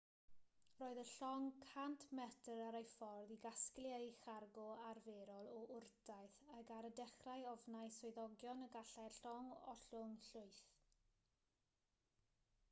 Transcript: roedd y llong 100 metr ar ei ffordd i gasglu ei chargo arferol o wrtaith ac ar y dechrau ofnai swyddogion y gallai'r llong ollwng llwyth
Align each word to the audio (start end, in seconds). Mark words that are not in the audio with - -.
roedd 0.77 0.99
y 0.99 1.01
llong 1.09 1.43
100 1.71 2.05
metr 2.19 2.61
ar 2.67 2.77
ei 2.79 2.87
ffordd 2.93 3.33
i 3.35 3.37
gasglu 3.43 3.91
ei 3.97 4.07
chargo 4.23 4.65
arferol 4.87 5.51
o 5.59 5.61
wrtaith 5.77 6.41
ac 6.61 6.73
ar 6.79 6.89
y 6.91 6.93
dechrau 7.03 7.47
ofnai 7.53 7.85
swyddogion 7.99 8.65
y 8.71 8.73
gallai'r 8.79 9.19
llong 9.23 9.53
ollwng 9.77 10.17
llwyth 10.33 10.63